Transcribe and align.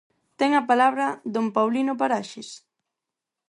Ten 0.39 0.51
a 0.59 0.63
palabra 0.69 1.07
don 1.33 1.45
Paulino 1.55 1.93
Paraxes. 2.01 2.49